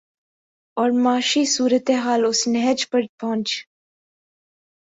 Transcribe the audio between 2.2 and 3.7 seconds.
اس نہج پر پہنچ